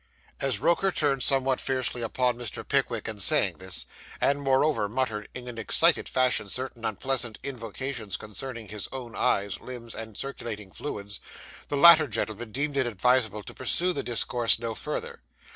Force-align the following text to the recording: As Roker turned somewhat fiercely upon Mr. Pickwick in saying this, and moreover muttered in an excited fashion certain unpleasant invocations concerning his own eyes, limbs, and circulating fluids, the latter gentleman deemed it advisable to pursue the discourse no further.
As 0.39 0.59
Roker 0.59 0.91
turned 0.91 1.21
somewhat 1.21 1.61
fiercely 1.61 2.01
upon 2.01 2.35
Mr. 2.35 2.67
Pickwick 2.67 3.07
in 3.07 3.19
saying 3.19 3.59
this, 3.59 3.85
and 4.19 4.41
moreover 4.41 4.89
muttered 4.89 5.29
in 5.35 5.47
an 5.47 5.59
excited 5.59 6.09
fashion 6.09 6.49
certain 6.49 6.83
unpleasant 6.83 7.37
invocations 7.43 8.17
concerning 8.17 8.69
his 8.69 8.87
own 8.91 9.15
eyes, 9.15 9.59
limbs, 9.59 9.93
and 9.93 10.17
circulating 10.17 10.71
fluids, 10.71 11.19
the 11.67 11.77
latter 11.77 12.07
gentleman 12.07 12.51
deemed 12.51 12.77
it 12.77 12.87
advisable 12.87 13.43
to 13.43 13.53
pursue 13.53 13.93
the 13.93 14.01
discourse 14.01 14.57
no 14.57 14.73
further. 14.73 15.21